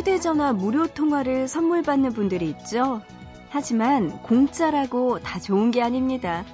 휴대전화 0.00 0.54
무료 0.54 0.86
통화를 0.86 1.46
선물 1.46 1.82
받는 1.82 2.14
분들이 2.14 2.48
있죠. 2.48 3.02
하지만 3.50 4.22
공짜라고 4.22 5.18
다 5.18 5.38
좋은 5.38 5.70
게 5.70 5.82
아닙니다. 5.82 6.46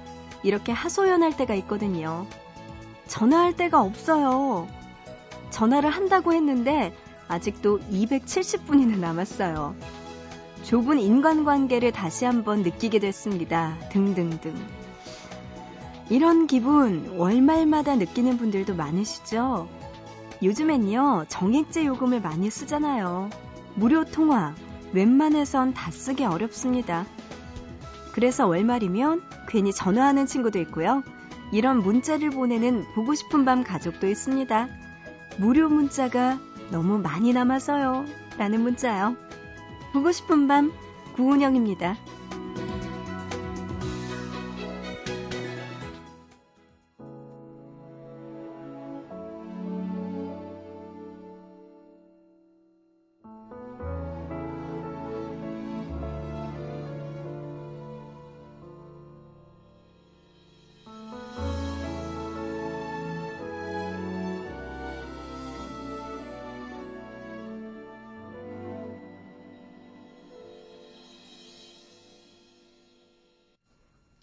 이렇게 0.43 0.73
하소연할 0.73 1.37
때가 1.37 1.53
있거든요. 1.55 2.27
전화할 3.05 3.55
데가 3.55 3.81
없어요. 3.81 4.67
전화를 5.49 5.91
한다고 5.91 6.33
했는데 6.33 6.93
아직도 7.29 7.79
270분이나 7.89 8.97
남았어요. 8.99 9.75
좁은 10.63 10.99
인간관계를 10.99 11.93
다시 11.93 12.25
한번 12.25 12.63
느끼게 12.63 12.99
됐습니다. 12.99 13.77
등등등. 13.93 14.55
이런 16.09 16.47
기분 16.47 17.15
월말마다 17.15 17.95
느끼는 17.95 18.37
분들도 18.37 18.75
많으시죠? 18.75 19.69
요즘엔요, 20.43 21.25
정액제 21.29 21.85
요금을 21.85 22.21
많이 22.21 22.49
쓰잖아요. 22.49 23.29
무료 23.75 24.03
통화, 24.05 24.53
웬만해선 24.93 25.73
다 25.73 25.91
쓰기 25.91 26.25
어렵습니다. 26.25 27.05
그래서 28.13 28.47
월말이면 28.47 29.23
괜히 29.47 29.73
전화하는 29.73 30.25
친구도 30.25 30.59
있고요. 30.59 31.03
이런 31.51 31.81
문자를 31.81 32.29
보내는 32.29 32.85
보고 32.93 33.15
싶은 33.15 33.45
밤 33.45 33.63
가족도 33.63 34.07
있습니다. 34.07 34.67
무료 35.37 35.69
문자가 35.69 36.39
너무 36.71 36.97
많이 36.99 37.33
남아서요. 37.33 38.05
라는 38.37 38.61
문자요. 38.61 39.15
보고 39.93 40.11
싶은 40.11 40.47
밤 40.47 40.71
구은영입니다. 41.15 41.95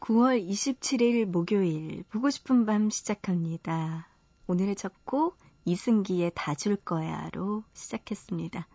9월 0.04 0.46
27일 0.46 1.24
목요일 1.24 2.04
보고 2.10 2.28
싶은 2.28 2.66
밤 2.66 2.90
시작합니다. 2.90 4.06
오늘의 4.46 4.76
첫 4.76 4.92
곡 5.06 5.38
이승기의 5.64 6.32
다 6.34 6.54
줄 6.54 6.76
거야로 6.76 7.62
시작했습니다. 7.72 8.66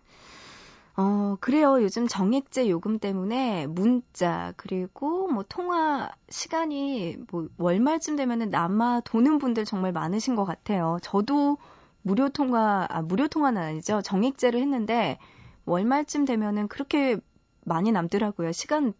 어, 0.97 1.37
그래요. 1.39 1.83
요즘 1.83 2.07
정액제 2.07 2.67
요금 2.71 2.97
때문에 2.97 3.67
문자, 3.67 4.53
그리고 4.57 5.27
뭐 5.27 5.45
통화 5.47 6.09
시간이 6.29 7.17
뭐 7.31 7.47
월말쯤 7.57 8.15
되면은 8.15 8.49
남아 8.49 9.01
도는 9.01 9.37
분들 9.37 9.65
정말 9.65 9.91
많으신 9.91 10.35
것 10.35 10.45
같아요. 10.45 10.97
저도 11.03 11.59
무료 12.01 12.29
통화, 12.29 12.87
아, 12.89 13.03
무료 13.03 13.27
통화는 13.27 13.61
아니죠. 13.61 14.01
정액제를 14.01 14.59
했는데 14.59 15.19
월말쯤 15.65 16.25
되면은 16.25 16.69
그렇게 16.69 17.17
많이 17.65 17.91
남더라고요. 17.91 18.51
시간, 18.51 18.93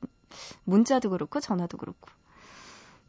문자도 0.66 1.10
그렇고 1.10 1.40
전화도 1.40 1.78
그렇고. 1.80 2.19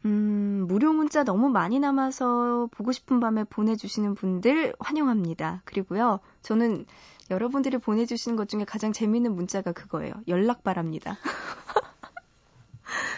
음, 0.05 0.65
무료 0.67 0.93
문자 0.93 1.23
너무 1.23 1.49
많이 1.49 1.79
남아서 1.79 2.69
보고 2.71 2.91
싶은 2.91 3.19
밤에 3.19 3.43
보내주시는 3.43 4.15
분들 4.15 4.73
환영합니다. 4.79 5.61
그리고요, 5.65 6.19
저는 6.41 6.85
여러분들이 7.29 7.77
보내주시는 7.77 8.35
것 8.35 8.49
중에 8.49 8.65
가장 8.65 8.91
재밌는 8.93 9.35
문자가 9.35 9.71
그거예요. 9.71 10.13
연락 10.27 10.63
바랍니다. 10.63 11.17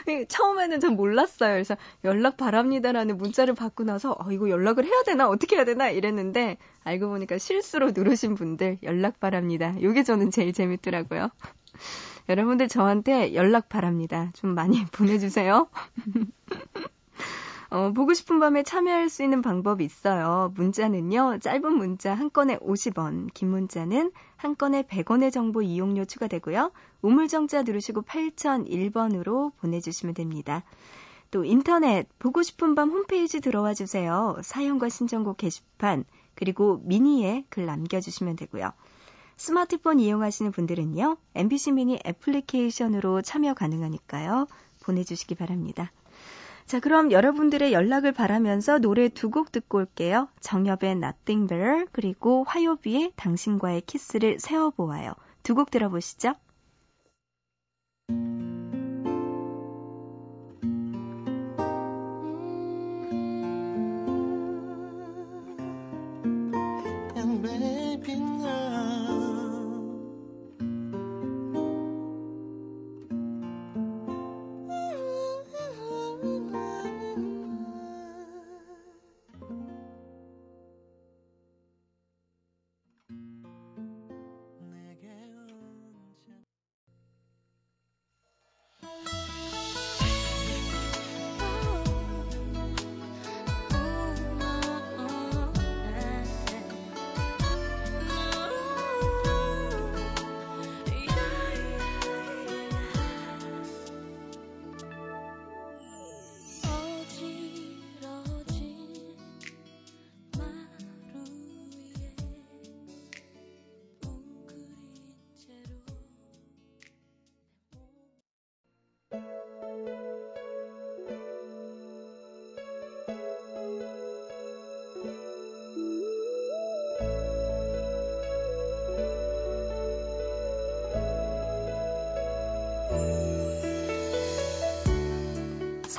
처음에는 0.28 0.80
전 0.80 0.96
몰랐어요. 0.96 1.54
그래서 1.54 1.76
연락 2.04 2.38
바랍니다라는 2.38 3.18
문자를 3.18 3.54
받고 3.56 3.84
나서 3.84 4.16
어, 4.20 4.32
이거 4.32 4.50
연락을 4.50 4.86
해야 4.86 5.04
되나 5.04 5.28
어떻게 5.30 5.56
해야 5.56 5.66
되나 5.66 5.90
이랬는데 5.90 6.58
알고 6.84 7.08
보니까 7.08 7.38
실수로 7.38 7.92
누르신 7.92 8.36
분들 8.36 8.80
연락 8.84 9.20
바랍니다. 9.20 9.74
이게 9.80 10.04
저는 10.04 10.32
제일 10.32 10.54
재밌더라고요. 10.54 11.30
여러분들 12.30 12.68
저한테 12.68 13.34
연락 13.34 13.70
바랍니다. 13.70 14.32
좀 14.34 14.56
많이 14.56 14.86
보내주세요. 14.92 15.68
어, 17.70 17.92
보고 17.92 18.14
싶은 18.14 18.40
밤에 18.40 18.62
참여할 18.62 19.10
수 19.10 19.24
있는 19.24 19.42
방법이 19.42 19.84
있어요. 19.84 20.54
문자는요, 20.56 21.40
짧은 21.40 21.74
문자 21.74 22.14
한 22.14 22.30
건에 22.32 22.58
50원, 22.60 23.34
긴 23.34 23.50
문자는 23.50 24.12
한 24.36 24.56
건에 24.56 24.84
100원의 24.84 25.32
정보 25.32 25.64
이용료 25.64 26.06
추가되고요. 26.06 26.72
우물정자 27.02 27.64
누르시고 27.64 28.04
8001번으로 28.04 29.54
보내주시면 29.58 30.14
됩니다. 30.14 30.64
또 31.32 31.44
인터넷 31.44 32.08
보고 32.20 32.44
싶은 32.44 32.76
밤 32.76 32.92
홈페이지 32.92 33.42
들어와 33.42 33.74
주세요. 33.74 34.38
사연과 34.44 34.90
신청곡 34.90 35.38
게시판, 35.38 36.06
그리고 36.36 36.80
미니에 36.84 37.44
글 37.50 37.66
남겨주시면 37.66 38.36
되고요. 38.36 38.72
스마트폰 39.44 40.00
이용하시는 40.00 40.54
분들은요, 40.54 41.18
MBC 41.36 41.74
미니 41.74 42.00
애플리케이션으로 42.06 43.22
참여 43.22 43.54
가능하니까요. 43.56 44.48
보내주시기 44.84 45.36
바랍니다. 45.36 45.92
자, 46.66 46.80
그럼 46.80 47.12
여러분들의 47.12 47.74
연락을 47.74 48.14
바라면서 48.14 48.80
노래 48.80 49.10
두 49.10 49.30
곡 49.30 49.52
듣고 49.52 49.80
올게요. 49.80 50.30
정엽의 50.40 50.92
Nothing 50.92 51.50
Better, 51.50 51.88
그리고 51.92 52.46
화요비의 52.46 53.12
당신과의 53.18 53.82
키스를 53.82 54.40
세워보아요. 54.40 55.12
두 55.44 55.56
곡 55.56 55.72
들어보시죠. 55.72 56.36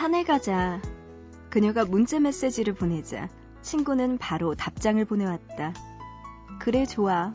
산에 0.05 0.23
가자. 0.23 0.83
그녀가 1.49 1.87
문자 1.87 2.21
메시지를 2.21 2.75
보내자 2.75 3.31
친구는 3.62 4.19
바로 4.19 4.55
답장을 4.55 5.03
보내왔다. 5.06 5.73
그래 6.61 6.85
좋아. 6.85 7.33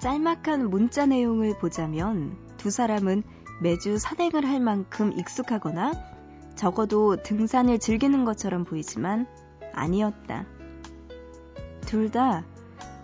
짤막한 0.00 0.70
문자 0.70 1.04
내용을 1.04 1.58
보자면 1.58 2.38
두 2.56 2.70
사람은 2.70 3.22
매주 3.60 3.98
산행을 3.98 4.46
할 4.46 4.60
만큼 4.60 5.12
익숙하거나 5.12 5.92
적어도 6.54 7.16
등산을 7.22 7.80
즐기는 7.80 8.24
것처럼 8.24 8.64
보이지만 8.64 9.26
아니었다. 9.74 10.46
둘 11.82 12.10
다, 12.10 12.46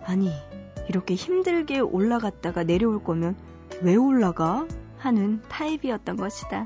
아니, 0.05 0.31
이렇게 0.89 1.13
힘들게 1.13 1.81
올라갔다가 1.81 2.63
내려올 2.63 3.03
거면 3.03 3.35
왜 3.83 3.95
올라가? 3.95 4.67
하는 4.97 5.39
타입이었던 5.49 6.15
것이다. 6.15 6.65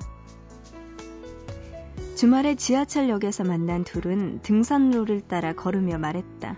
주말에 2.18 2.56
지하철역에서 2.56 3.44
만난 3.44 3.84
둘은 3.84 4.42
등산로를 4.42 5.22
따라 5.22 5.54
걸으며 5.54 6.00
말했다. 6.00 6.56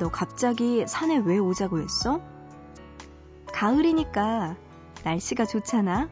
너 0.00 0.10
갑자기 0.10 0.84
산에 0.88 1.18
왜 1.18 1.38
오자고 1.38 1.78
했어? 1.80 2.20
가을이니까 3.52 4.56
날씨가 5.04 5.44
좋잖아. 5.44 6.08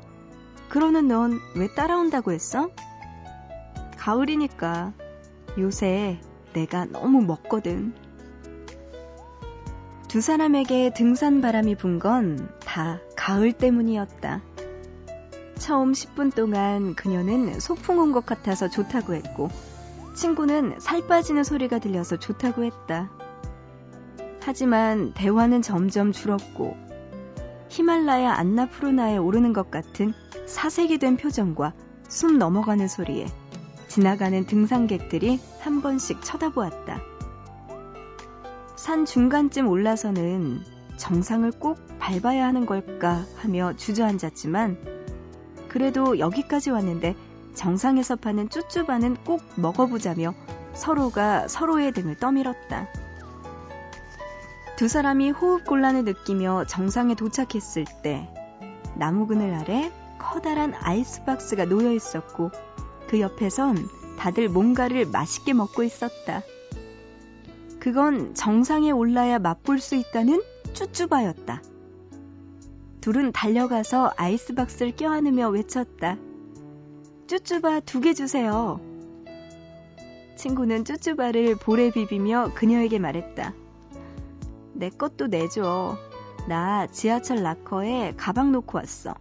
그러는 0.68 1.08
넌 1.08 1.40
왜 1.56 1.66
따라온다고 1.74 2.30
했어? 2.30 2.70
가을이니까 3.98 4.92
요새 5.58 6.20
내가 6.52 6.84
너무 6.84 7.22
먹거든. 7.22 7.92
두 10.06 10.20
사람에게 10.20 10.92
등산 10.94 11.40
바람이 11.40 11.74
분 11.74 11.98
건 11.98 12.48
다 12.60 13.00
가을 13.16 13.52
때문이었다. 13.52 14.42
처음 15.62 15.92
10분 15.92 16.34
동안 16.34 16.96
그녀는 16.96 17.60
소풍 17.60 18.00
온 18.00 18.10
것 18.12 18.26
같아서 18.26 18.68
좋다고 18.68 19.14
했고, 19.14 19.48
친구는 20.12 20.80
살 20.80 21.06
빠지는 21.06 21.44
소리가 21.44 21.78
들려서 21.78 22.18
좋다고 22.18 22.64
했다. 22.64 23.12
하지만 24.42 25.12
대화는 25.14 25.62
점점 25.62 26.10
줄었고, 26.10 26.76
히말라야 27.68 28.32
안나푸르나에 28.32 29.18
오르는 29.18 29.52
것 29.52 29.70
같은 29.70 30.12
사색이 30.46 30.98
된 30.98 31.16
표정과 31.16 31.74
숨 32.08 32.38
넘어가는 32.38 32.88
소리에 32.88 33.26
지나가는 33.86 34.44
등산객들이 34.44 35.38
한 35.60 35.80
번씩 35.80 36.22
쳐다보았다. 36.22 37.00
산 38.74 39.04
중간쯤 39.04 39.68
올라서는 39.68 40.64
정상을 40.96 41.48
꼭 41.52 41.78
밟아야 42.00 42.46
하는 42.46 42.66
걸까 42.66 43.24
하며 43.36 43.74
주저앉았지만 43.76 45.01
그래도 45.72 46.18
여기까지 46.18 46.70
왔는데 46.70 47.16
정상에서 47.54 48.16
파는 48.16 48.50
쭈쭈바는 48.50 49.16
꼭 49.24 49.42
먹어보자며 49.56 50.34
서로가 50.74 51.48
서로의 51.48 51.92
등을 51.92 52.16
떠밀었다. 52.16 52.88
두 54.76 54.88
사람이 54.88 55.30
호흡곤란을 55.30 56.04
느끼며 56.04 56.66
정상에 56.66 57.14
도착했을 57.14 57.84
때 58.02 58.28
나무 58.96 59.26
그늘 59.26 59.54
아래 59.54 59.90
커다란 60.18 60.74
아이스박스가 60.74 61.64
놓여 61.64 61.92
있었고 61.92 62.50
그 63.08 63.20
옆에선 63.20 63.88
다들 64.18 64.48
뭔가를 64.48 65.06
맛있게 65.06 65.54
먹고 65.54 65.82
있었다. 65.84 66.42
그건 67.80 68.34
정상에 68.34 68.90
올라야 68.90 69.38
맛볼 69.38 69.78
수 69.78 69.94
있다는 69.96 70.42
쭈쭈바였다. 70.74 71.71
둘은 73.02 73.32
달려가서 73.32 74.12
아이스박스를 74.16 74.94
껴안으며 74.94 75.48
외쳤다. 75.48 76.16
쭈쭈바 77.26 77.80
두 77.80 78.00
개 78.00 78.14
주세요. 78.14 78.80
친구는 80.36 80.84
쭈쭈바를 80.84 81.56
볼에 81.56 81.90
비비며 81.90 82.52
그녀에게 82.54 83.00
말했다. 83.00 83.54
내 84.74 84.88
것도 84.88 85.26
내줘. 85.26 85.98
나 86.48 86.86
지하철 86.86 87.42
락커에 87.42 88.14
가방 88.16 88.52
놓고 88.52 88.78
왔어. 88.78 89.14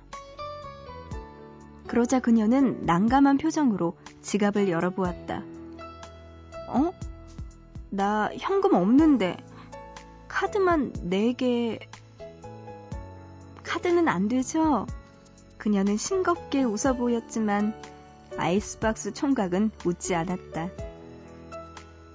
그러자 1.87 2.19
그녀는 2.19 2.85
난감한 2.85 3.37
표정으로 3.39 3.97
지갑을 4.21 4.69
열어보았다. 4.69 5.43
어? 6.69 6.91
나 7.89 8.29
현금 8.39 8.75
없는데 8.75 9.37
카드만 10.27 10.93
4개 10.93 11.79
카드는 13.71 14.09
안 14.09 14.27
되죠? 14.27 14.85
그녀는 15.57 15.95
싱겁게 15.95 16.63
웃어 16.63 16.97
보였지만 16.97 17.73
아이스박스 18.35 19.13
총각은 19.13 19.71
웃지 19.85 20.13
않았다. 20.13 20.67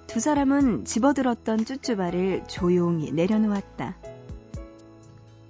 두 0.06 0.20
사람은 0.20 0.85
집어들었던 0.85 1.64
쭈쭈바를 1.64 2.44
조용히 2.47 3.11
내려놓았다. 3.11 3.97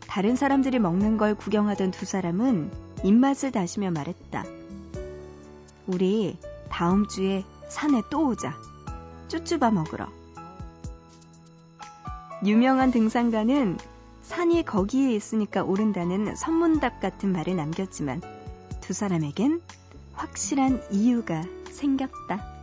다른 0.06 0.36
사람들이 0.36 0.78
먹는 0.78 1.16
걸 1.16 1.34
구경하던 1.34 1.90
두 1.90 2.06
사람은 2.06 2.70
입맛을 3.02 3.50
다시며 3.50 3.90
말했다. 3.90 4.44
우리 5.88 6.38
다음 6.70 7.08
주에 7.08 7.44
산에 7.68 8.02
또 8.12 8.28
오자. 8.28 8.56
쭈쭈바 9.26 9.72
먹으러. 9.72 10.06
유명한 12.44 12.92
등산가는 12.92 13.95
산이 14.26 14.64
거기에 14.64 15.14
있으니까 15.14 15.62
오른다는 15.62 16.34
선문답 16.34 17.00
같은 17.00 17.32
말을 17.32 17.54
남겼지만 17.54 18.20
두 18.80 18.92
사람에겐 18.92 19.62
확실한 20.14 20.82
이유가 20.90 21.44
생겼다. 21.70 22.55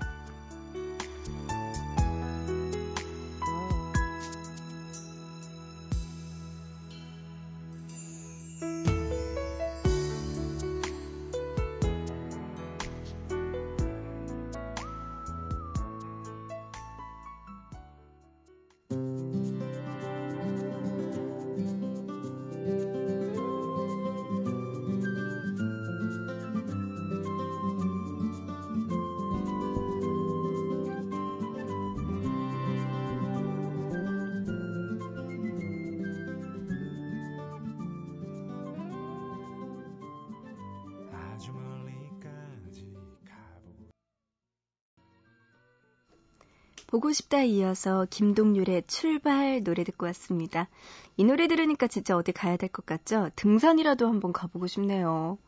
보고 46.94 47.12
싶다 47.12 47.42
이어서 47.42 48.06
김동률의 48.12 48.84
출발 48.86 49.64
노래 49.64 49.84
듣고 49.84 50.06
왔습니다. 50.06 50.70
이 51.18 51.24
노래 51.24 51.48
들으니까 51.48 51.88
진짜 51.88 52.16
어디 52.16 52.32
가야 52.32 52.56
될 52.56 52.70
것 52.70 52.86
같죠? 52.86 53.32
등산이라도 53.36 54.06
한번 54.08 54.32
가보고 54.32 54.68
싶네요. 54.68 55.40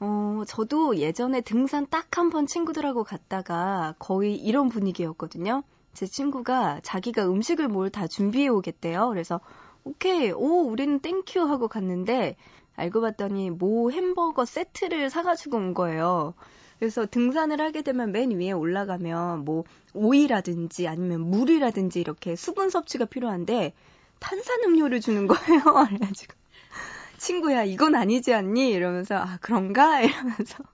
어, 0.00 0.42
저도 0.46 0.96
예전에 0.96 1.42
등산 1.42 1.86
딱 1.90 2.16
한 2.16 2.30
번 2.30 2.46
친구들하고 2.46 3.04
갔다가 3.04 3.94
거의 3.98 4.34
이런 4.34 4.70
분위기였거든요. 4.70 5.62
제 5.92 6.06
친구가 6.06 6.80
자기가 6.82 7.26
음식을 7.26 7.68
뭘 7.68 7.90
다 7.90 8.06
준비해 8.06 8.48
오겠대요. 8.48 9.10
그래서 9.10 9.40
오케이, 9.84 10.30
오, 10.32 10.62
우리는 10.70 11.00
thank 11.00 11.25
you 11.25 11.40
하고 11.40 11.68
갔는데 11.68 12.36
알고 12.76 13.00
봤더니 13.00 13.50
모 13.50 13.90
햄버거 13.90 14.44
세트를 14.44 15.10
사가지고 15.10 15.56
온 15.56 15.74
거예요. 15.74 16.34
그래서 16.78 17.06
등산을 17.06 17.60
하게 17.60 17.82
되면 17.82 18.10
맨 18.10 18.32
위에 18.32 18.50
올라가면 18.50 19.44
뭐 19.44 19.64
오이라든지 19.94 20.88
아니면 20.88 21.20
물이라든지 21.20 22.00
이렇게 22.00 22.34
수분 22.34 22.70
섭취가 22.70 23.04
필요한데 23.04 23.72
탄산음료를 24.18 25.00
주는 25.00 25.26
거예요. 25.26 25.62
그래가지고 25.88 26.34
친구야 27.18 27.62
이건 27.62 27.94
아니지 27.94 28.34
않니? 28.34 28.70
이러면서 28.70 29.16
아 29.16 29.38
그런가? 29.40 30.00
이러면서 30.02 30.64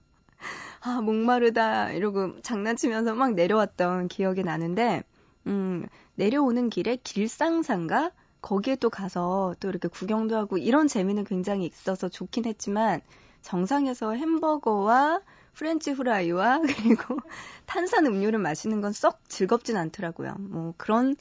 아 0.81 1.01
목마르다 1.01 1.91
이러고 1.91 2.41
장난치면서 2.41 3.13
막 3.13 3.33
내려왔던 3.33 4.07
기억이 4.07 4.43
나는데 4.43 5.03
음 5.45 5.85
내려오는 6.15 6.69
길에 6.69 6.95
길상산가 7.03 8.11
거기에 8.41 8.75
또 8.77 8.89
가서 8.89 9.55
또 9.59 9.69
이렇게 9.69 9.87
구경도 9.87 10.35
하고 10.37 10.57
이런 10.57 10.87
재미는 10.87 11.23
굉장히 11.25 11.65
있어서 11.65 12.09
좋긴 12.09 12.45
했지만 12.45 13.01
정상에서 13.41 14.13
햄버거와 14.13 15.21
French 15.53 15.91
fry와 15.91 16.61
그리고 17.07 17.19
탄산 17.65 18.05
음료를 18.05 18.39
마시는 18.39 18.81
건 18.81 18.91
썩 18.93 19.19
즐겁진 19.29 19.77
않더라고요. 19.77 20.35
뭐 20.39 20.73
그런 20.77 21.15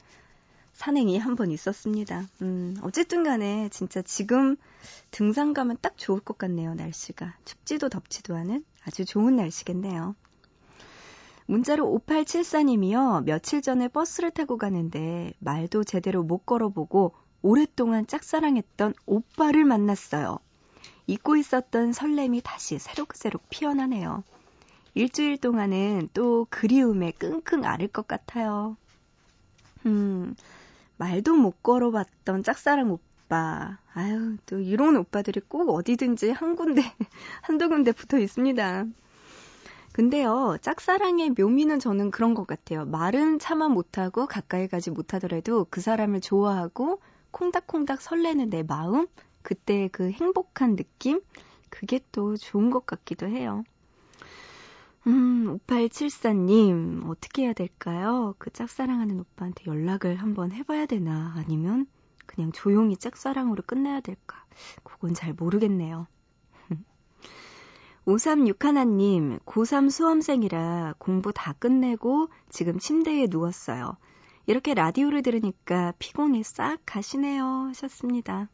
산행이 0.72 1.18
한 1.18 1.34
번 1.36 1.50
있었습니다. 1.50 2.24
음, 2.42 2.76
어쨌든 2.82 3.24
간에 3.24 3.68
진짜 3.70 4.00
지금 4.02 4.56
등산 5.10 5.52
가면 5.54 5.78
딱 5.82 5.96
좋을 5.98 6.20
것 6.20 6.38
같네요, 6.38 6.74
날씨가. 6.74 7.36
춥지도 7.44 7.88
덥지도 7.88 8.36
않은 8.36 8.64
아주 8.84 9.04
좋은 9.04 9.36
날씨겠네요. 9.36 10.14
문자로 11.48 11.98
5874님이요. 12.06 13.24
며칠 13.24 13.62
전에 13.62 13.88
버스를 13.88 14.30
타고 14.30 14.58
가는데 14.58 15.32
말도 15.38 15.82
제대로 15.82 16.22
못 16.22 16.44
걸어보고 16.44 17.14
오랫동안 17.40 18.06
짝사랑했던 18.06 18.92
오빠를 19.06 19.64
만났어요. 19.64 20.40
잊고 21.06 21.36
있었던 21.36 21.94
설렘이 21.94 22.42
다시 22.44 22.78
새록새록 22.78 23.48
피어나네요. 23.48 24.24
일주일 24.92 25.38
동안은 25.38 26.10
또 26.12 26.46
그리움에 26.50 27.12
끙끙 27.12 27.64
앓을 27.64 27.88
것 27.88 28.06
같아요. 28.06 28.76
음, 29.86 30.36
말도 30.98 31.34
못 31.34 31.62
걸어봤던 31.62 32.42
짝사랑 32.42 32.90
오빠. 32.90 33.78
아유, 33.94 34.36
또 34.44 34.60
이런 34.60 34.96
오빠들이 34.96 35.40
꼭 35.48 35.70
어디든지 35.70 36.30
한 36.30 36.56
군데, 36.56 36.82
한두 37.40 37.70
군데 37.70 37.92
붙어 37.92 38.18
있습니다. 38.18 38.84
근데요, 39.98 40.58
짝사랑의 40.62 41.30
묘미는 41.30 41.80
저는 41.80 42.12
그런 42.12 42.32
것 42.32 42.46
같아요. 42.46 42.84
말은 42.84 43.40
차마 43.40 43.68
못하고 43.68 44.28
가까이 44.28 44.68
가지 44.68 44.92
못하더라도 44.92 45.66
그 45.70 45.80
사람을 45.80 46.20
좋아하고 46.20 47.00
콩닥콩닥 47.32 48.00
설레는 48.00 48.48
내 48.48 48.62
마음, 48.62 49.08
그때 49.42 49.88
그 49.90 50.12
행복한 50.12 50.76
느낌, 50.76 51.20
그게 51.68 51.98
또 52.12 52.36
좋은 52.36 52.70
것 52.70 52.86
같기도 52.86 53.26
해요. 53.26 53.64
음, 55.08 55.58
5874님, 55.66 57.10
어떻게 57.10 57.42
해야 57.42 57.52
될까요? 57.52 58.36
그 58.38 58.50
짝사랑하는 58.50 59.18
오빠한테 59.18 59.64
연락을 59.66 60.14
한번 60.14 60.52
해봐야 60.52 60.86
되나? 60.86 61.34
아니면 61.34 61.88
그냥 62.24 62.52
조용히 62.52 62.96
짝사랑으로 62.96 63.64
끝내야 63.66 64.00
될까? 64.00 64.44
그건 64.84 65.14
잘 65.14 65.32
모르겠네요. 65.32 66.06
5361님, 68.08 69.38
고3 69.44 69.90
수험생이라 69.90 70.94
공부 70.98 71.30
다 71.30 71.52
끝내고 71.52 72.30
지금 72.48 72.78
침대에 72.78 73.26
누웠어요. 73.28 73.98
이렇게 74.46 74.72
라디오를 74.72 75.22
들으니까 75.22 75.92
피곤이 75.98 76.42
싹 76.42 76.78
가시네요. 76.86 77.44
하셨습니다. 77.68 78.48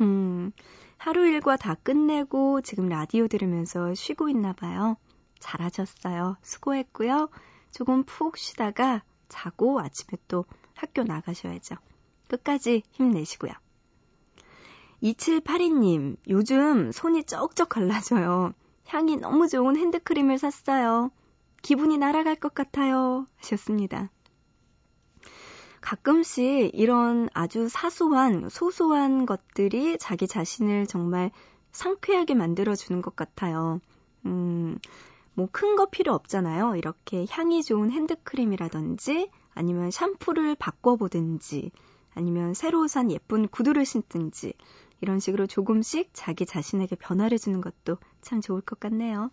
음, 0.00 0.52
하루 0.98 1.26
일과 1.26 1.56
다 1.56 1.74
끝내고 1.74 2.60
지금 2.60 2.88
라디오 2.88 3.26
들으면서 3.26 3.92
쉬고 3.94 4.28
있나 4.28 4.52
봐요. 4.52 4.96
잘하셨어요. 5.40 6.36
수고했고요. 6.42 7.30
조금 7.72 8.04
푹 8.04 8.36
쉬다가 8.36 9.02
자고 9.28 9.80
아침에 9.80 10.16
또 10.28 10.44
학교 10.74 11.02
나가셔야죠. 11.02 11.74
끝까지 12.28 12.84
힘내시고요. 12.92 13.63
2782님, 15.04 16.16
요즘 16.28 16.90
손이 16.90 17.24
쩍쩍 17.24 17.68
갈라져요. 17.68 18.54
향이 18.86 19.16
너무 19.18 19.48
좋은 19.48 19.76
핸드크림을 19.76 20.38
샀어요. 20.38 21.10
기분이 21.62 21.98
날아갈 21.98 22.36
것 22.36 22.54
같아요. 22.54 23.26
하셨습니다. 23.36 24.10
가끔씩 25.82 26.70
이런 26.72 27.28
아주 27.34 27.68
사소한, 27.68 28.48
소소한 28.48 29.26
것들이 29.26 29.98
자기 29.98 30.26
자신을 30.26 30.86
정말 30.86 31.30
상쾌하게 31.72 32.34
만들어주는 32.34 33.02
것 33.02 33.14
같아요. 33.14 33.80
음, 34.24 34.78
뭐 35.34 35.48
큰 35.52 35.76
거 35.76 35.86
필요 35.90 36.14
없잖아요. 36.14 36.76
이렇게 36.76 37.26
향이 37.28 37.62
좋은 37.62 37.90
핸드크림이라든지 37.90 39.30
아니면 39.52 39.90
샴푸를 39.90 40.54
바꿔보든지 40.54 41.72
아니면 42.14 42.54
새로 42.54 42.86
산 42.86 43.10
예쁜 43.10 43.48
구두를 43.48 43.84
신든지 43.84 44.54
이런 45.04 45.20
식으로 45.20 45.46
조금씩 45.46 46.08
자기 46.14 46.46
자신에게 46.46 46.96
변화를 46.96 47.38
주는 47.38 47.60
것도 47.60 47.98
참 48.22 48.40
좋을 48.40 48.62
것 48.62 48.80
같네요. 48.80 49.30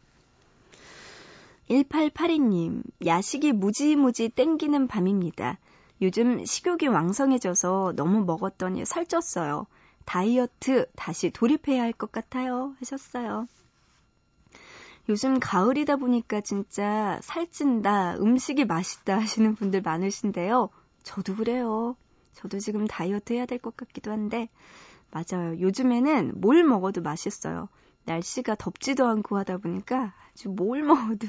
1882님, 1.70 2.84
야식이 3.06 3.54
무지무지 3.54 4.28
땡기는 4.28 4.88
밤입니다. 4.88 5.60
요즘 6.02 6.44
식욕이 6.44 6.88
왕성해져서 6.90 7.94
너무 7.96 8.26
먹었더니 8.26 8.84
살쪘어요. 8.84 9.66
다이어트 10.04 10.88
다시 10.98 11.30
돌입해야 11.30 11.84
할 11.84 11.94
것 11.94 12.12
같아요. 12.12 12.76
하셨어요. 12.80 13.48
요즘 15.08 15.40
가을이다 15.40 15.96
보니까 15.96 16.42
진짜 16.42 17.18
살찐다, 17.24 18.18
음식이 18.18 18.66
맛있다 18.66 19.18
하시는 19.20 19.56
분들 19.56 19.82
많으신데요. 19.82 20.68
저도 21.04 21.36
그래요. 21.38 21.96
저도 22.34 22.60
지금 22.60 22.88
다이어트 22.88 23.32
해야 23.34 23.46
될 23.46 23.60
것 23.60 23.78
같기도 23.78 24.12
한데, 24.12 24.50
맞아요. 25.12 25.60
요즘에는 25.60 26.34
뭘 26.40 26.64
먹어도 26.64 27.02
맛있어요. 27.02 27.68
날씨가 28.06 28.56
덥지도 28.56 29.06
않고 29.06 29.38
하다 29.38 29.58
보니까 29.58 30.14
아주 30.32 30.50
뭘 30.50 30.82
먹어도 30.84 31.28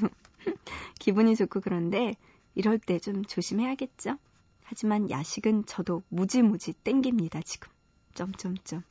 기분이 0.99 1.35
좋고 1.35 1.61
그런데 1.61 2.15
이럴 2.55 2.79
때 2.79 2.99
좀 2.99 3.23
조심해야겠죠? 3.25 4.17
하지만 4.63 5.09
야식은 5.09 5.65
저도 5.65 6.03
무지무지 6.09 6.73
땡깁니다, 6.73 7.41
지금. 7.41 7.69
점점점. 8.15 8.83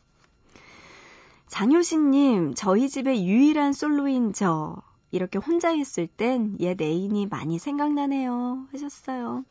장효신님, 1.49 2.55
저희 2.55 2.89
집의 2.89 3.27
유일한 3.27 3.73
솔로인 3.73 4.33
저. 4.33 4.83
이렇게 5.11 5.39
혼자 5.39 5.71
있을 5.73 6.07
땐 6.07 6.57
옛 6.61 6.81
애인이 6.81 7.27
많이 7.27 7.59
생각나네요. 7.59 8.67
하셨어요. 8.73 9.45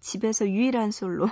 집에서 0.00 0.48
유일한 0.48 0.90
솔로. 0.90 1.28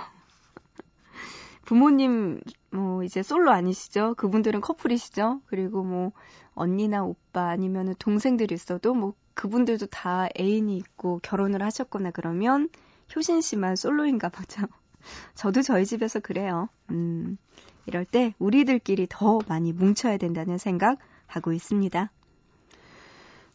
부모님, 1.65 2.41
뭐, 2.71 3.03
이제 3.03 3.23
솔로 3.23 3.51
아니시죠? 3.51 4.15
그분들은 4.15 4.61
커플이시죠? 4.61 5.41
그리고 5.45 5.83
뭐, 5.83 6.11
언니나 6.53 7.03
오빠 7.03 7.49
아니면 7.49 7.95
동생들이 7.99 8.53
있어도 8.55 8.93
뭐, 8.93 9.13
그분들도 9.33 9.87
다 9.87 10.27
애인이 10.39 10.75
있고 10.77 11.19
결혼을 11.23 11.63
하셨거나 11.63 12.11
그러면 12.11 12.69
효신 13.15 13.41
씨만 13.41 13.75
솔로인가 13.75 14.29
보죠. 14.29 14.67
저도 15.35 15.61
저희 15.61 15.85
집에서 15.85 16.19
그래요. 16.19 16.69
음, 16.89 17.37
이럴 17.85 18.05
때 18.05 18.33
우리들끼리 18.39 19.07
더 19.09 19.39
많이 19.47 19.73
뭉쳐야 19.73 20.17
된다는 20.17 20.57
생각 20.57 20.99
하고 21.25 21.53
있습니다. 21.53 22.11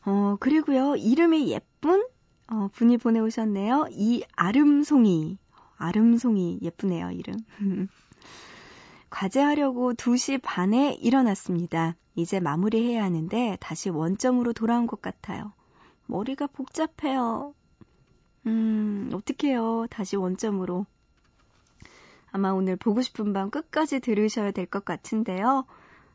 어, 0.07 0.37
그리고요, 0.41 0.97
이름이 0.97 1.51
예쁜 1.51 2.07
어, 2.49 2.69
분이 2.73 2.99
보내오셨네요. 2.99 3.89
이 3.91 4.23
아름송이. 4.37 5.39
아름송이 5.79 6.59
예쁘네요, 6.63 7.11
이름. 7.11 7.37
과제하려고 9.11 9.95
2시 9.95 10.41
반에 10.43 10.95
일어났습니다. 10.95 11.97
이제 12.15 12.41
마무리해야 12.41 13.05
하는데 13.05 13.57
다시 13.61 13.89
원점으로 13.91 14.53
돌아온 14.53 14.87
것 14.87 15.01
같아요. 15.01 15.53
머리가 16.07 16.47
복잡해요. 16.49 17.55
음, 18.47 19.11
어떡해요. 19.13 19.87
다시 19.91 20.17
원점으로. 20.17 20.87
아마 22.31 22.51
오늘 22.53 22.77
보고 22.77 23.01
싶은 23.03 23.33
밤 23.33 23.51
끝까지 23.51 24.01
들으셔야 24.01 24.51
될 24.51 24.67
것 24.67 24.85
같은데요. 24.85 25.65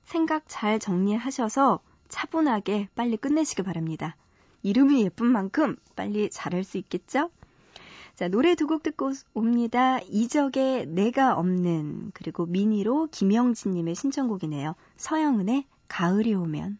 생각 0.04 0.44
잘 0.48 0.80
정리하셔서 0.80 1.80
차분하게 2.10 2.90
빨리 2.96 3.18
끝내시길 3.18 3.64
바랍니다. 3.64 4.16
이름이 4.64 5.04
예쁜 5.04 5.28
만큼 5.28 5.76
빨리 5.96 6.30
잘할 6.30 6.64
수 6.64 6.78
있겠죠? 6.78 7.30
자, 8.16 8.28
노래 8.28 8.56
두 8.56 8.68
곡 8.68 8.84
듣고 8.84 9.12
옵니다. 9.34 10.00
이적의 10.10 10.88
내가 10.88 11.36
없는, 11.38 12.12
그리고 12.14 12.46
미니로 12.46 13.08
김영진님의 13.12 13.96
신청곡이네요. 13.96 14.76
서영은의 14.98 15.66
가을이 15.88 16.34
오면. 16.36 16.78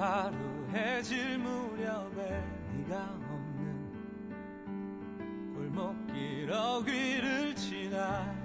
하루 0.00 0.34
해질 0.72 1.36
무렵에 1.36 2.42
네가 2.78 3.02
없는 3.02 3.92
골목길 5.54 6.50
어귀를 6.50 7.54
지나 7.54 8.39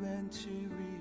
놀 0.00 0.93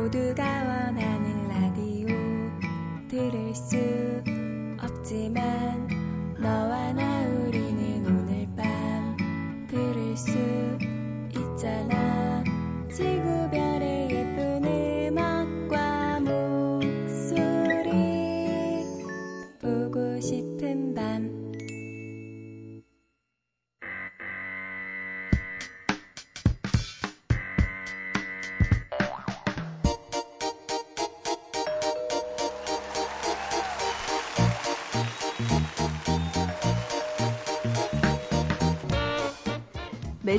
모두가 0.00 0.42
원하는 0.42 1.48
라디오 1.48 2.08
들을 3.06 3.54
수 3.54 4.09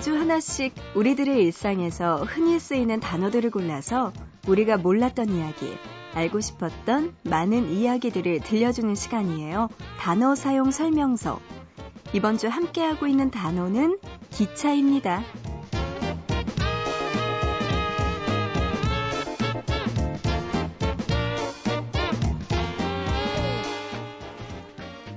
매주 0.02 0.18
하나씩 0.18 0.74
우리들의 0.96 1.44
일상에서 1.44 2.24
흔히 2.24 2.60
쓰이는 2.60 3.00
단어들을 3.00 3.52
골라서 3.52 4.12
우리가 4.48 4.78
몰랐던 4.78 5.30
이야기, 5.30 5.78
알고 6.16 6.40
싶었던 6.42 7.14
많은 7.22 7.70
이야기들을 7.70 8.40
들려주는 8.40 8.96
시간이에요. 8.96 9.70
단어 10.00 10.34
사용 10.34 10.72
설명서. 10.72 11.40
이번 12.14 12.40
주 12.40 12.48
함께하고 12.48 13.06
있는 13.06 13.30
단어는 13.30 14.00
기차입니다. 14.32 15.22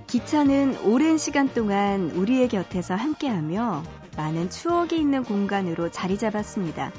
기차는 0.08 0.76
오랜 0.84 1.16
시간 1.16 1.48
동안 1.48 2.10
우리의 2.10 2.48
곁에서 2.48 2.94
함께하며 2.94 3.82
많은 4.16 4.50
추억이 4.50 4.98
있는 4.98 5.24
공간으로 5.24 5.90
자리 5.90 6.18
잡았습니다. 6.18 6.92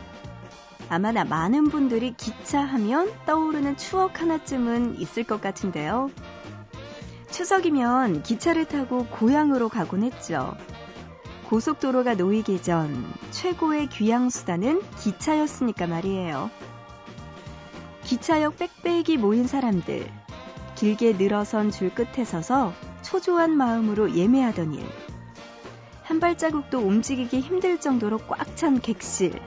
아마나 0.90 1.24
많은 1.24 1.70
분들이 1.70 2.14
기차 2.16 2.62
하면 2.62 3.12
떠오르는 3.26 3.78
추억 3.78 4.22
하나쯤은 4.22 5.00
있을 5.00 5.24
것 5.24 5.42
같은데요. 5.42 6.12
추석이면 7.32 8.24
기차를 8.24 8.66
타고 8.66 9.06
고향으로 9.08 9.70
가곤 9.70 10.04
했죠. 10.04 10.56
고속도로가 11.50 12.16
놓이기 12.16 12.62
전 12.62 13.06
최고의 13.32 13.88
귀향 13.90 14.30
수단은 14.30 14.82
기차였으니까 15.00 15.88
말이에요. 15.88 16.50
기차역 18.04 18.58
빽빽이 18.58 19.18
모인 19.18 19.48
사람들, 19.48 20.08
길게 20.76 21.14
늘어선 21.14 21.72
줄 21.72 21.94
끝에 21.94 22.24
서서 22.24 22.74
초조한 23.02 23.56
마음으로 23.58 24.16
예매하던 24.16 24.74
일, 24.74 24.86
한 26.06 26.20
발자국도 26.20 26.78
움직이기 26.80 27.40
힘들 27.40 27.80
정도로 27.80 28.20
꽉 28.20 28.56
찬 28.56 28.80
객실. 28.80 29.40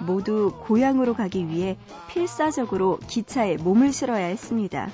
모두 0.00 0.52
고향으로 0.60 1.14
가기 1.14 1.48
위해 1.48 1.76
필사적으로 2.08 2.98
기차에 3.08 3.56
몸을 3.56 3.92
실어야 3.92 4.26
했습니다. 4.26 4.88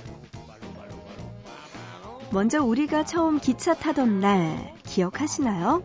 먼저 2.30 2.62
우리가 2.62 3.04
처음 3.04 3.38
기차 3.38 3.74
타던 3.74 4.20
날 4.20 4.74
기억하시나요? 4.84 5.82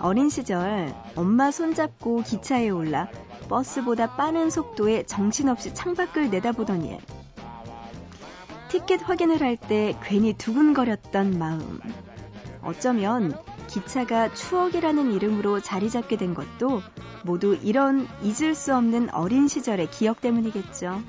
어린 0.00 0.28
시절 0.28 0.94
엄마 1.14 1.50
손잡고 1.50 2.22
기차에 2.22 2.68
올라 2.70 3.08
버스보다 3.48 4.16
빠른 4.16 4.50
속도에 4.50 5.04
정신없이 5.04 5.74
창밖을 5.74 6.30
내다보던 6.30 6.84
일. 6.84 6.98
티켓 8.70 9.08
확인을 9.08 9.40
할 9.40 9.56
때 9.56 9.96
괜히 10.02 10.32
두근거렸던 10.32 11.38
마음. 11.38 11.80
어쩌면 12.62 13.38
기차가 13.66 14.32
추억이라는 14.32 15.12
이름으로 15.12 15.60
자리 15.60 15.90
잡게 15.90 16.16
된 16.16 16.34
것도 16.34 16.82
모두 17.24 17.58
이런 17.62 18.08
잊을 18.22 18.54
수 18.54 18.74
없는 18.74 19.12
어린 19.12 19.48
시절의 19.48 19.90
기억 19.90 20.20
때문이겠죠. 20.20 21.02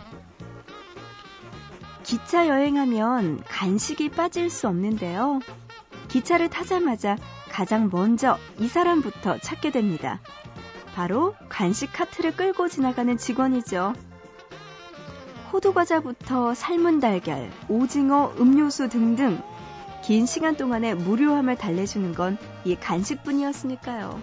기차 2.03 2.47
여행하면 2.47 3.43
간식이 3.45 4.09
빠질 4.09 4.49
수 4.49 4.67
없는데요. 4.67 5.39
기차를 6.07 6.49
타자마자 6.49 7.17
가장 7.49 7.89
먼저 7.91 8.37
이 8.59 8.67
사람부터 8.67 9.39
찾게 9.39 9.71
됩니다. 9.71 10.21
바로 10.95 11.35
간식 11.49 11.91
카트를 11.93 12.35
끌고 12.35 12.69
지나가는 12.69 13.17
직원이죠. 13.17 13.93
호두과자부터 15.51 16.53
삶은 16.53 16.99
달걀, 16.99 17.51
오징어, 17.69 18.33
음료수 18.39 18.89
등등 18.89 19.41
긴 20.07 20.25
시간 20.25 20.55
동안의 20.55 20.95
무료함을 20.95 21.57
달래주는 21.57 22.15
건 22.15 22.37
이 22.63 22.77
간식뿐이었으니까요. 22.77 24.21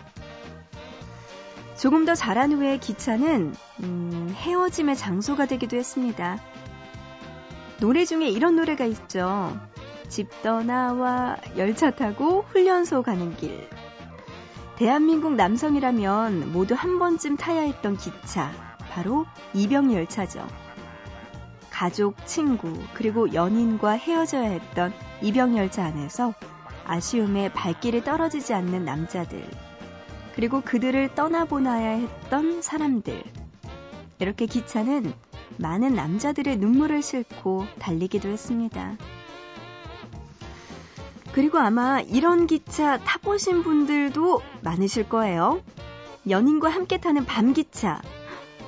조금 1.77 2.07
더 2.07 2.14
자란 2.14 2.53
후에 2.53 2.79
기차는 2.79 3.55
음, 3.83 4.35
헤어짐의 4.35 4.97
장소가 4.97 5.44
되기도 5.44 5.77
했습니다. 5.77 6.40
노래 7.81 8.07
중에 8.07 8.31
이런 8.31 8.57
노래가 8.57 8.87
있죠. 8.87 9.61
집 10.09 10.31
떠나와 10.42 11.37
열차 11.59 11.90
타고 11.90 12.47
훈련소 12.49 13.03
가는 13.03 13.37
길. 13.37 13.68
대한민국 14.77 15.35
남성이라면 15.35 16.51
모두 16.51 16.75
한 16.75 16.99
번쯤 16.99 17.37
타야 17.37 17.61
했던 17.61 17.99
기차. 17.99 18.51
바로 18.90 19.27
이병 19.53 19.92
열차죠. 19.92 20.47
가족, 21.75 22.25
친구, 22.25 22.73
그리고 22.95 23.35
연인과 23.35 23.95
헤어져야 23.95 24.49
했던 24.49 24.93
이병열차 25.23 25.85
안에서 25.87 26.33
아쉬움에 26.85 27.53
발길이 27.53 28.05
떨어지지 28.05 28.55
않는 28.55 28.85
남자들, 28.85 29.45
그리고 30.37 30.61
그들을 30.61 31.17
떠나보나야 31.17 31.97
했던 31.97 32.63
사람들. 32.63 33.25
이렇게 34.21 34.47
기차는 34.47 35.13
많은 35.57 35.97
남자들의 35.97 36.59
눈물을 36.59 37.03
싣고 37.03 37.67
달리기도 37.81 38.29
했습니다. 38.29 38.97
그리고 41.33 41.59
아마 41.59 42.01
이런 42.01 42.47
기차 42.47 42.99
타보신 42.99 43.65
분들도 43.65 44.41
많으실 44.63 45.09
거예요. 45.09 45.61
연인과 46.31 46.69
함께 46.69 46.99
타는 46.99 47.25
밤기차. 47.25 48.01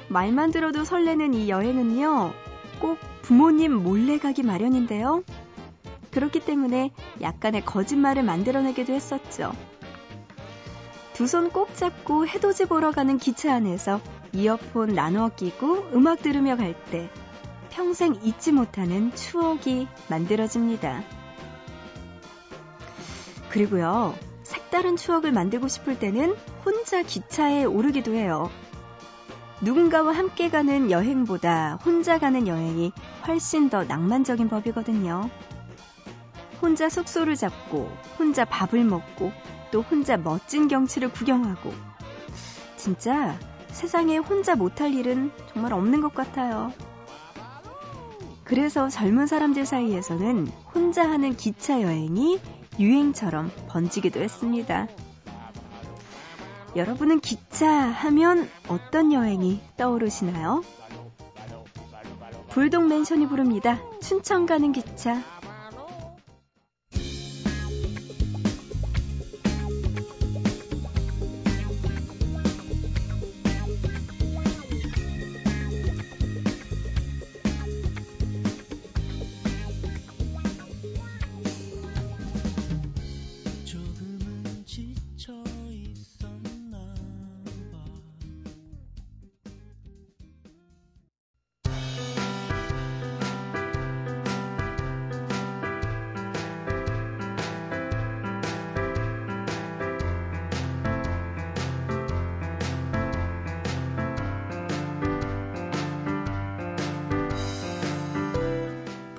말만 0.08 0.50
들어도 0.50 0.84
설레는 0.84 1.34
이 1.34 1.48
여행은요, 1.48 2.45
꼭 2.80 2.98
부모님 3.22 3.72
몰래 3.72 4.18
가기 4.18 4.42
마련인데요. 4.42 5.22
그렇기 6.10 6.40
때문에 6.40 6.90
약간의 7.20 7.64
거짓말을 7.64 8.22
만들어내기도 8.22 8.92
했었죠. 8.92 9.52
두 11.14 11.24
손 11.24 11.50
꼭 11.50 11.74
잡고 11.74 12.26
해돋이 12.26 12.68
보러 12.68 12.90
가는 12.92 13.16
기차 13.18 13.54
안에서 13.54 14.00
이어폰 14.32 14.94
나누어 14.94 15.30
끼고 15.30 15.90
음악 15.94 16.20
들으며 16.22 16.56
갈 16.56 16.74
때 16.90 17.08
평생 17.70 18.14
잊지 18.22 18.52
못하는 18.52 19.14
추억이 19.14 19.88
만들어집니다. 20.08 21.02
그리고요, 23.50 24.14
색다른 24.42 24.96
추억을 24.96 25.32
만들고 25.32 25.68
싶을 25.68 25.98
때는 25.98 26.34
혼자 26.64 27.02
기차에 27.02 27.64
오르기도 27.64 28.12
해요. 28.14 28.50
누군가와 29.62 30.12
함께 30.12 30.50
가는 30.50 30.90
여행보다 30.90 31.78
혼자 31.84 32.18
가는 32.18 32.46
여행이 32.46 32.92
훨씬 33.26 33.70
더 33.70 33.84
낭만적인 33.84 34.48
법이거든요. 34.48 35.30
혼자 36.60 36.88
숙소를 36.88 37.36
잡고, 37.36 37.90
혼자 38.18 38.44
밥을 38.44 38.84
먹고, 38.84 39.32
또 39.70 39.82
혼자 39.82 40.16
멋진 40.16 40.68
경치를 40.68 41.10
구경하고. 41.10 41.72
진짜 42.76 43.38
세상에 43.68 44.18
혼자 44.18 44.54
못할 44.56 44.94
일은 44.94 45.30
정말 45.52 45.72
없는 45.72 46.00
것 46.00 46.14
같아요. 46.14 46.72
그래서 48.44 48.88
젊은 48.88 49.26
사람들 49.26 49.66
사이에서는 49.66 50.48
혼자 50.74 51.08
하는 51.10 51.34
기차 51.34 51.82
여행이 51.82 52.40
유행처럼 52.78 53.50
번지기도 53.68 54.20
했습니다. 54.20 54.86
여러분은 56.76 57.20
기차 57.20 57.70
하면 57.70 58.50
어떤 58.68 59.10
여행이 59.10 59.60
떠오르시나요? 59.78 60.62
불독 62.50 62.86
맨션이 62.86 63.28
부릅니다. 63.28 63.80
춘천 64.02 64.44
가는 64.44 64.72
기차. 64.72 65.22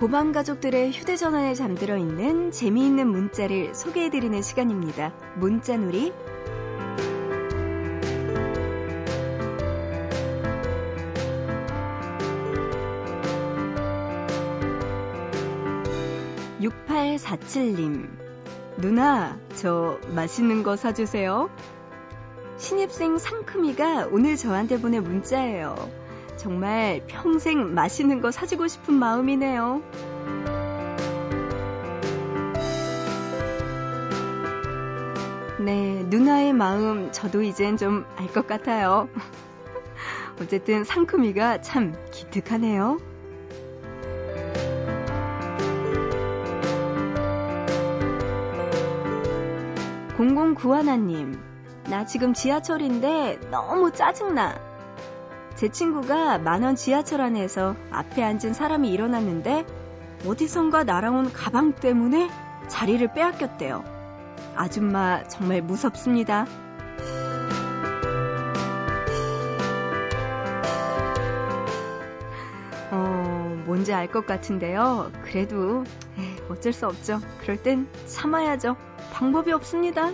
보방 0.07 0.31
가족들의 0.31 0.93
휴대전화에 0.93 1.53
잠들어 1.53 1.97
있는 1.97 2.49
재미있는 2.49 3.09
문자를 3.09 3.75
소개해드리는 3.75 4.41
시간입니다. 4.41 5.13
문자놀이. 5.35 6.13
(6847님) 16.61 18.07
누나 18.77 19.37
저 19.55 19.99
맛있는 20.15 20.63
거 20.63 20.77
사주세요 20.77 21.49
신입생 22.55 23.17
상큼이가 23.17 24.07
오늘 24.09 24.37
저한테 24.37 24.79
보낸 24.79 25.03
문자예요 25.03 26.06
정말 26.37 27.01
평생 27.07 27.73
맛있는 27.73 28.21
거 28.21 28.31
사주고 28.31 28.67
싶은 28.67 28.93
마음이네요. 28.93 29.81
네, 35.59 36.03
누나의 36.07 36.53
마음 36.53 37.11
저도 37.11 37.41
이젠 37.41 37.77
좀 37.77 38.05
알 38.17 38.27
것 38.27 38.47
같아요. 38.47 39.09
어쨌든 40.41 40.83
상큼이가 40.83 41.61
참 41.61 41.95
기특하네요. 42.11 42.99
0091님, 50.17 51.39
나 51.89 52.05
지금 52.05 52.33
지하철인데 52.33 53.39
너무 53.51 53.91
짜증나. 53.91 54.66
제 55.57 55.69
친구가 55.69 56.37
만원 56.37 56.75
지하철 56.75 57.19
안에서 57.19 57.75
앞에 57.89 58.23
앉은 58.23 58.53
사람이 58.53 58.91
일어났는데 58.91 59.65
어디선가 60.27 60.83
날아온 60.83 61.33
가방 61.33 61.73
때문에 61.73 62.29
자리를 62.67 63.11
빼앗겼대요. 63.13 63.83
아줌마 64.55 65.23
정말 65.27 65.63
무섭습니다. 65.63 66.45
어, 72.91 73.63
뭔지 73.65 73.93
알 73.93 74.07
것 74.11 74.25
같은데요. 74.25 75.11
그래도 75.23 75.83
에이, 76.17 76.35
어쩔 76.49 76.71
수 76.73 76.87
없죠. 76.87 77.19
그럴 77.41 77.57
땐 77.57 77.87
참아야죠. 78.05 78.75
방법이 79.11 79.51
없습니다. 79.51 80.11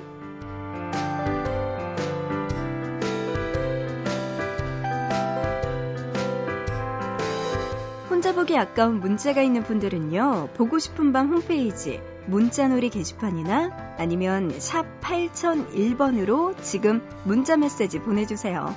찾아보기 8.24 8.58
아까운 8.58 9.02
문자가 9.02 9.42
있는 9.42 9.64
분들은요, 9.64 10.52
보고 10.56 10.80
싶은 10.80 11.12
밤 11.12 11.28
홈페이지, 11.28 12.00
문자놀이 12.28 12.90
게시판이나 12.90 13.96
아니면 13.98 14.50
샵 14.62 14.86
8001번으로 15.02 16.56
지금 16.62 17.06
문자 17.26 17.58
메시지 17.58 18.00
보내주세요. 18.00 18.74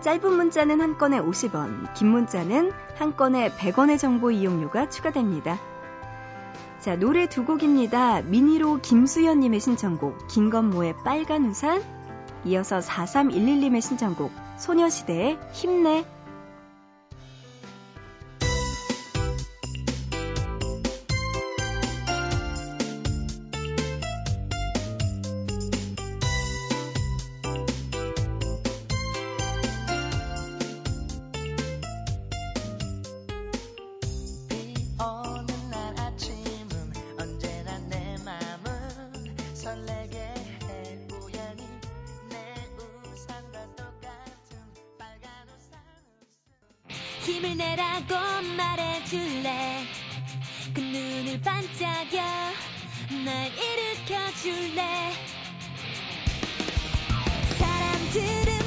짧은 0.00 0.32
문자는 0.32 0.80
한 0.80 0.96
건에 0.96 1.20
50원, 1.20 1.92
긴 1.92 2.08
문자는 2.08 2.72
한 2.96 3.16
건에 3.18 3.50
100원의 3.50 3.98
정보 3.98 4.30
이용료가 4.30 4.88
추가됩니다. 4.88 5.58
자, 6.80 6.96
노래 6.96 7.28
두 7.28 7.44
곡입니다. 7.44 8.22
미니로 8.22 8.80
김수현님의 8.80 9.60
신청곡, 9.60 10.26
김건모의 10.28 10.94
빨간 11.04 11.44
우산, 11.44 11.82
이어서 12.46 12.78
4311님의 12.78 13.82
신청곡, 13.82 14.32
소녀시대의 14.56 15.38
힘내 15.52 16.06
날 53.24 53.50
일으켜줄래? 53.54 55.12
사람들은 57.58 58.59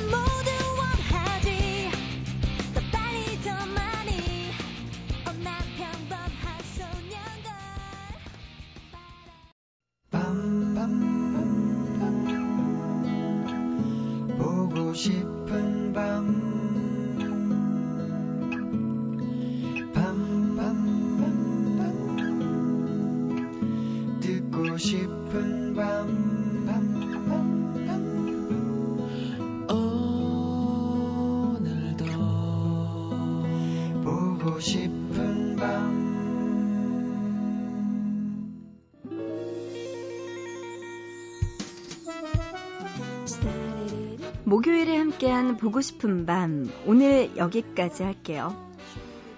목요일에 44.45 44.97
함께한 44.97 45.55
보고 45.55 45.79
싶은 45.79 46.25
밤, 46.25 46.69
오늘 46.85 47.31
여기까지 47.37 48.03
할게요. 48.03 48.53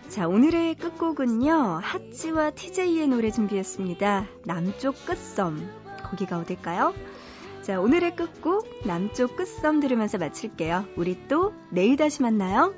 자, 0.09 0.27
오늘의 0.27 0.75
끝곡은요, 0.75 1.79
핫지와 1.83 2.51
TJ의 2.51 3.07
노래 3.07 3.29
준비했습니다. 3.29 4.27
남쪽 4.45 4.95
끝섬. 5.05 5.69
거기가 6.03 6.39
어딜까요? 6.39 6.93
자, 7.61 7.79
오늘의 7.79 8.15
끝곡, 8.15 8.67
남쪽 8.85 9.35
끝섬 9.35 9.79
들으면서 9.79 10.17
마칠게요. 10.17 10.85
우리 10.95 11.27
또 11.27 11.53
내일 11.69 11.97
다시 11.97 12.23
만나요. 12.23 12.73